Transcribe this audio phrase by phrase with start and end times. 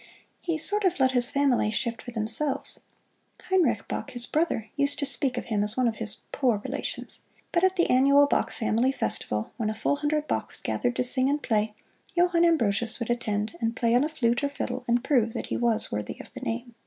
[0.39, 2.79] He sort of let his family shift for themselves.
[3.51, 7.21] Heinrich Bach, his brother, used to speak of him as one of his "poor relations,"
[7.51, 11.29] but at the annual Bach family festival, when a full hundred Bachs gathered to sing
[11.29, 11.75] and play,
[12.15, 15.55] Johann Ambrosius would attend and play on a flute or fiddle and prove that he
[15.57, 16.73] was worthy of the name.